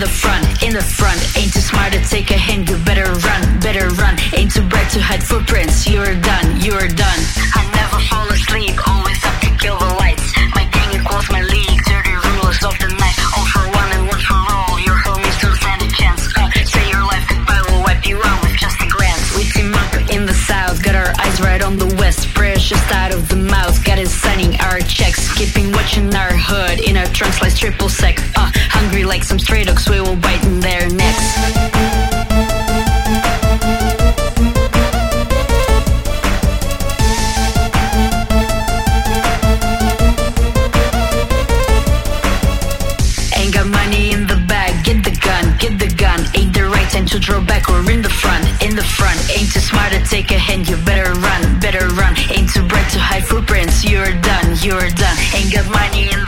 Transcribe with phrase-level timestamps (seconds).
[0.00, 1.20] the front, in the front.
[1.36, 4.16] Ain't too smart to take a hint, you better run, better run.
[4.34, 7.20] Ain't too bright to hide footprints, you're done, you're done.
[7.54, 7.69] I
[26.68, 28.18] in our trunks like triple sec.
[28.36, 31.28] Uh, hungry like some stray dogs, we will bite in their necks.
[43.36, 46.20] Ain't got money in the bag, get the gun, get the gun.
[46.34, 49.18] Ain't the right time to draw back or in the front, in the front.
[49.30, 52.14] Ain't too smart to take a hand, you better run, better run.
[52.30, 55.16] Ain't too bright to hide footprints, you're done, you're done.
[55.34, 56.19] Ain't got money in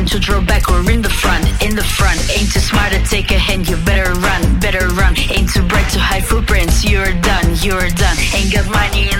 [0.00, 2.18] Time to draw back or in the front, in the front.
[2.32, 5.12] Ain't too smart to take a hand, you better run, better run.
[5.28, 8.16] Ain't too bright to hide footprints, you're done, you're done.
[8.32, 9.19] Ain't got money in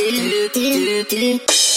[0.00, 1.69] do do do do